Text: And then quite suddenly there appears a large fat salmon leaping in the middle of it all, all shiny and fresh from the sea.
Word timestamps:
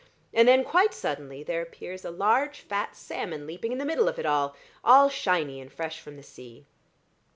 And 0.33 0.47
then 0.47 0.63
quite 0.63 0.95
suddenly 0.95 1.43
there 1.43 1.61
appears 1.61 2.03
a 2.03 2.09
large 2.09 2.61
fat 2.61 2.95
salmon 2.95 3.45
leaping 3.45 3.71
in 3.71 3.77
the 3.77 3.85
middle 3.85 4.07
of 4.09 4.17
it 4.17 4.25
all, 4.25 4.55
all 4.83 5.09
shiny 5.09 5.61
and 5.61 5.71
fresh 5.71 5.99
from 5.99 6.17
the 6.17 6.23
sea. 6.23 6.65